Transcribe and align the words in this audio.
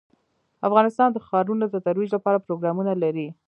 افغانستان 0.67 1.09
د 1.11 1.17
ښارونو 1.27 1.65
د 1.69 1.75
ترویج 1.85 2.09
لپاره 2.17 2.43
پروګرامونه 2.45 2.93
لري. 3.03 3.27